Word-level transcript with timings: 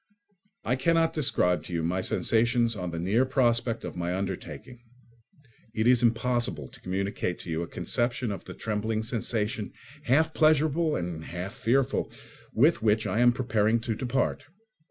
I 0.65 0.77
cannot 0.77 1.13
describe 1.13 1.61
to 1.65 1.73
you 1.73 1.83
my 1.83 2.01
sensations 2.01 2.75
on 2.75 2.89
the 2.89 2.97
near 2.97 3.23
prospect 3.23 3.85
of 3.85 3.95
my 3.95 4.15
undertaking. 4.15 4.81
It 5.75 5.85
is 5.85 6.01
impossible 6.01 6.69
to 6.69 6.81
communicate 6.81 7.37
to 7.41 7.51
you 7.51 7.61
a 7.61 7.67
conception 7.67 8.31
of 8.31 8.45
the 8.45 8.55
trembling 8.55 9.03
sensation, 9.03 9.73
half 10.05 10.33
pleasurable 10.33 10.95
and 10.95 11.25
half 11.25 11.53
fearful, 11.53 12.11
with 12.51 12.81
which 12.81 13.05
I 13.05 13.19
am 13.19 13.31
preparing 13.31 13.79
to 13.81 13.93
depart. 13.93 14.45